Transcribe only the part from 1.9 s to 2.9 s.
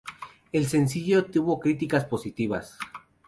positivas.